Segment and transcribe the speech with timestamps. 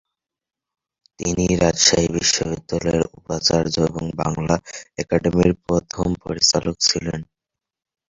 [1.19, 4.55] তিনি রাজশাহী বিশ্ববিদ্যালয়ের উপাচার্য এবং বাংলা
[4.97, 7.19] একাডেমির প্রথম মহাপরিচালক ছিলেন।